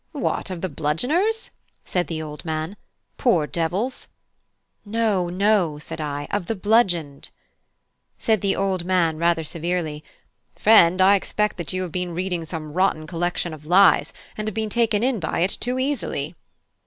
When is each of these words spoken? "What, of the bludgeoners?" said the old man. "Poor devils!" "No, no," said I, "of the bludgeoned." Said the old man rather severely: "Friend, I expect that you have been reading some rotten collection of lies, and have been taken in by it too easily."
"What, 0.13 0.49
of 0.49 0.61
the 0.61 0.67
bludgeoners?" 0.69 1.51
said 1.85 2.07
the 2.07 2.23
old 2.23 2.43
man. 2.43 2.75
"Poor 3.17 3.45
devils!" 3.45 4.07
"No, 4.83 5.29
no," 5.29 5.77
said 5.77 6.01
I, 6.01 6.27
"of 6.31 6.47
the 6.47 6.55
bludgeoned." 6.55 7.29
Said 8.17 8.41
the 8.41 8.55
old 8.55 8.83
man 8.83 9.19
rather 9.19 9.43
severely: 9.43 10.03
"Friend, 10.55 10.99
I 10.99 11.13
expect 11.15 11.57
that 11.57 11.71
you 11.71 11.83
have 11.83 11.91
been 11.91 12.15
reading 12.15 12.45
some 12.45 12.73
rotten 12.73 13.05
collection 13.05 13.53
of 13.53 13.67
lies, 13.67 14.11
and 14.35 14.47
have 14.47 14.55
been 14.55 14.71
taken 14.71 15.03
in 15.03 15.19
by 15.19 15.41
it 15.41 15.51
too 15.61 15.77
easily." 15.77 16.33